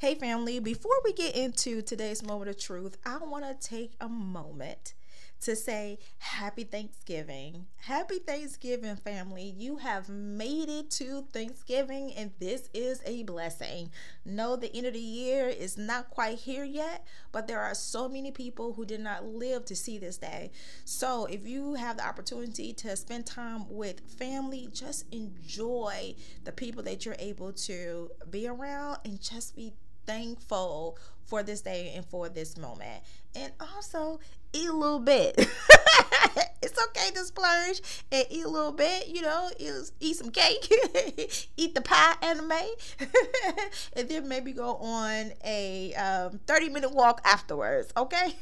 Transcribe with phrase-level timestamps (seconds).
[0.00, 4.08] Hey, family, before we get into today's moment of truth, I want to take a
[4.08, 4.94] moment
[5.40, 7.66] to say happy Thanksgiving.
[7.78, 9.52] Happy Thanksgiving, family.
[9.56, 13.90] You have made it to Thanksgiving, and this is a blessing.
[14.24, 18.08] No, the end of the year is not quite here yet, but there are so
[18.08, 20.52] many people who did not live to see this day.
[20.84, 26.84] So, if you have the opportunity to spend time with family, just enjoy the people
[26.84, 29.72] that you're able to be around and just be
[30.08, 33.04] thankful for this day and for this moment.
[33.36, 34.18] And also
[34.54, 35.36] eat a little bit.
[36.62, 40.72] it's okay to splurge and eat a little bit, you know, eat some cake,
[41.56, 42.52] eat the pie anime,
[43.92, 48.34] and then maybe go on a um, 30 minute walk afterwards, okay?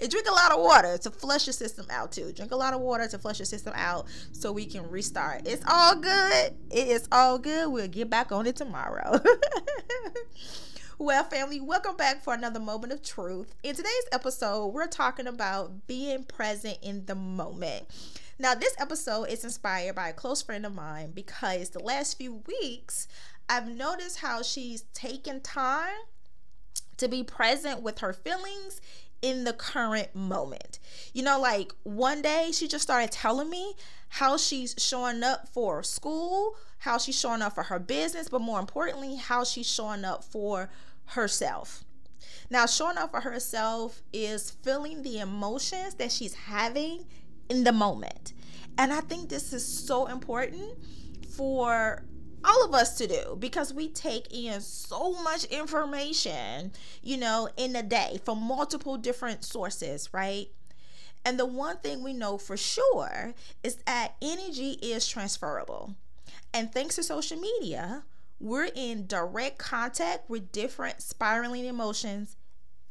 [0.00, 2.32] and drink a lot of water to flush your system out too.
[2.32, 5.42] Drink a lot of water to flush your system out so we can restart.
[5.46, 6.54] It's all good.
[6.70, 7.68] It is all good.
[7.72, 9.20] We'll get back on it tomorrow.
[10.98, 13.54] Well, family, welcome back for another moment of truth.
[13.62, 17.84] In today's episode, we're talking about being present in the moment.
[18.38, 22.42] Now, this episode is inspired by a close friend of mine because the last few
[22.46, 23.08] weeks,
[23.48, 25.98] I've noticed how she's taken time
[26.96, 28.80] to be present with her feelings
[29.26, 30.78] in the current moment.
[31.12, 33.74] You know, like one day she just started telling me
[34.08, 38.60] how she's showing up for school, how she's showing up for her business, but more
[38.60, 40.70] importantly, how she's showing up for
[41.06, 41.82] herself.
[42.50, 47.06] Now, showing up for herself is feeling the emotions that she's having
[47.48, 48.32] in the moment.
[48.78, 50.70] And I think this is so important
[51.36, 52.04] for
[52.46, 56.72] all of us to do because we take in so much information,
[57.02, 60.48] you know, in a day from multiple different sources, right?
[61.24, 65.96] And the one thing we know for sure is that energy is transferable.
[66.54, 68.04] And thanks to social media,
[68.38, 72.36] we're in direct contact with different spiraling emotions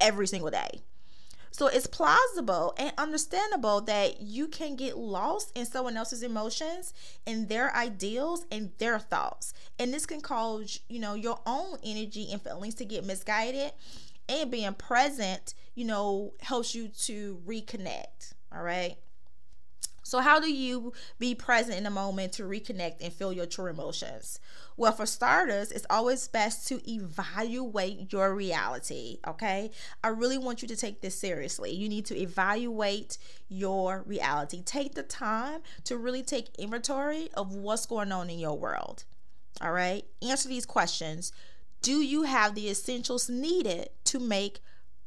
[0.00, 0.82] every single day.
[1.52, 6.94] So it's plausible and understandable that you can get lost in someone else's emotions
[7.26, 9.52] and their ideals and their thoughts.
[9.78, 13.72] And this can cause, you know, your own energy and feelings to get misguided.
[14.28, 18.34] And being present, you know, helps you to reconnect.
[18.54, 18.96] All right.
[20.12, 23.68] So, how do you be present in the moment to reconnect and feel your true
[23.68, 24.40] emotions?
[24.76, 29.20] Well, for starters, it's always best to evaluate your reality.
[29.26, 29.70] Okay.
[30.04, 31.70] I really want you to take this seriously.
[31.70, 33.16] You need to evaluate
[33.48, 34.60] your reality.
[34.62, 39.04] Take the time to really take inventory of what's going on in your world.
[39.62, 40.04] All right.
[40.20, 41.32] Answer these questions
[41.80, 44.60] Do you have the essentials needed to make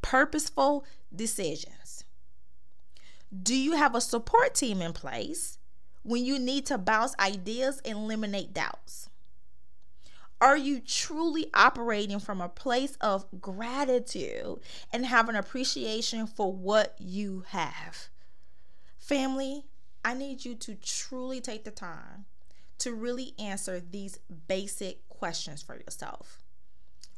[0.00, 2.04] purposeful decisions?
[3.40, 5.56] Do you have a support team in place
[6.02, 9.08] when you need to bounce ideas and eliminate doubts?
[10.38, 14.58] Are you truly operating from a place of gratitude
[14.92, 18.08] and have an appreciation for what you have?
[18.98, 19.64] Family,
[20.04, 22.26] I need you to truly take the time
[22.78, 24.18] to really answer these
[24.48, 26.42] basic questions for yourself.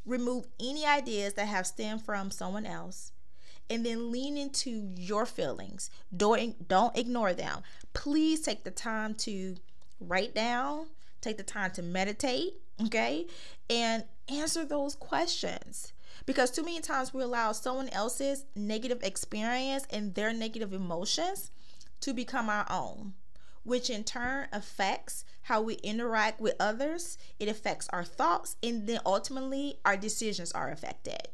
[0.04, 3.12] Remove any ideas that have stemmed from someone else
[3.70, 5.90] and then lean into your feelings.
[6.14, 7.62] Don't don't ignore them.
[7.92, 9.56] Please take the time to
[10.00, 10.86] write down,
[11.20, 13.26] take the time to meditate, okay?
[13.70, 15.92] And answer those questions.
[16.26, 21.50] Because too many times we allow someone else's negative experience and their negative emotions
[22.00, 23.14] to become our own,
[23.64, 27.18] which in turn affects how we interact with others.
[27.38, 31.28] It affects our thoughts, and then ultimately our decisions are affected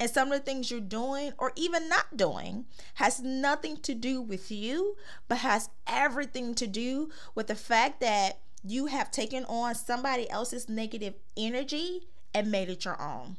[0.00, 4.20] and some of the things you're doing or even not doing has nothing to do
[4.20, 9.74] with you, but has everything to do with the fact that you have taken on
[9.74, 13.36] somebody else's negative energy and made it your own.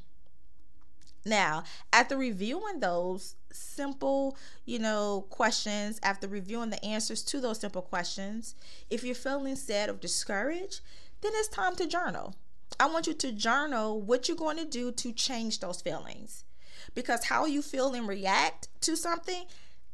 [1.25, 7.81] Now, after reviewing those simple, you know, questions, after reviewing the answers to those simple
[7.81, 8.55] questions,
[8.89, 10.81] if you're feeling sad or discouraged,
[11.21, 12.35] then it's time to journal.
[12.79, 16.45] I want you to journal what you're going to do to change those feelings
[16.95, 19.45] because how you feel and react to something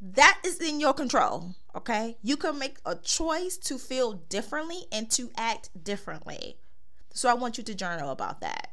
[0.02, 2.18] that is in your control okay?
[2.24, 6.58] You can make a choice to feel differently and to act differently.
[7.14, 8.72] So i want you to journal about that.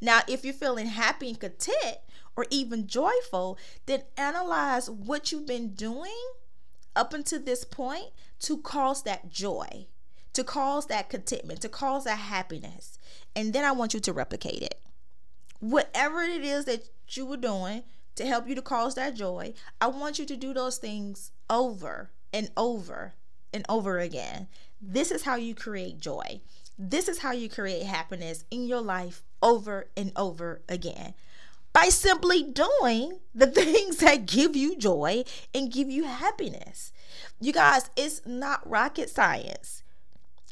[0.00, 1.98] Now if you're feeling happy and content
[2.36, 6.16] or even joyful then analyze what you've been doing
[6.94, 8.10] up until this point
[8.40, 9.86] to cause that joy
[10.32, 12.98] to cause that contentment to cause that happiness.
[13.34, 14.80] And then i want you to replicate it.
[15.60, 17.82] Whatever it is that you were doing
[18.14, 22.10] to help you to cause that joy, I want you to do those things over
[22.32, 23.14] and over
[23.52, 24.48] and over again.
[24.80, 26.40] This is how you create joy.
[26.78, 31.14] This is how you create happiness in your life over and over again
[31.72, 35.24] by simply doing the things that give you joy
[35.54, 36.90] and give you happiness.
[37.38, 39.82] You guys, it's not rocket science.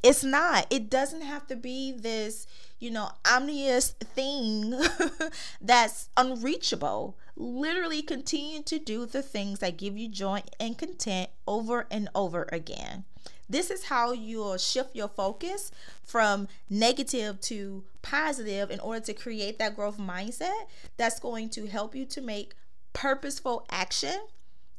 [0.05, 0.67] It's not.
[0.69, 2.47] It doesn't have to be this,
[2.79, 4.79] you know, omnious thing
[5.63, 7.17] that's unreachable.
[7.37, 12.47] Literally continue to do the things that give you joy and content over and over
[12.53, 13.05] again.
[13.49, 15.71] This is how you'll shift your focus
[16.03, 20.67] from negative to positive in order to create that growth mindset
[20.99, 22.53] that's going to help you to make
[22.93, 24.21] purposeful action,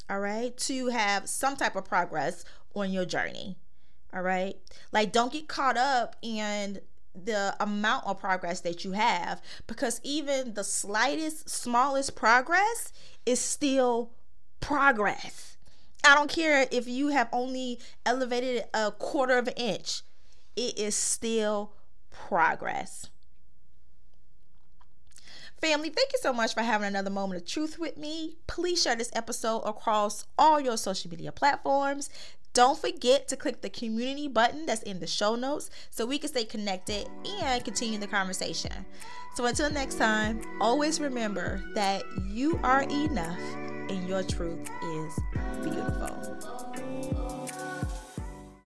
[0.07, 2.45] all right, to have some type of progress
[2.75, 3.57] on your journey.
[4.13, 4.55] All right.
[4.91, 6.79] Like, don't get caught up in
[7.13, 12.91] the amount of progress that you have because even the slightest, smallest progress
[13.25, 14.11] is still
[14.59, 15.57] progress.
[16.03, 20.01] I don't care if you have only elevated a quarter of an inch,
[20.55, 21.73] it is still
[22.11, 23.07] progress.
[25.61, 28.35] Family, thank you so much for having another moment of truth with me.
[28.45, 32.09] Please share this episode across all your social media platforms.
[32.55, 36.29] Don't forget to click the community button that's in the show notes so we can
[36.29, 37.05] stay connected
[37.43, 38.71] and continue the conversation.
[39.35, 43.37] So until next time, always remember that you are enough
[43.89, 45.19] and your truth is
[45.63, 47.34] beautiful.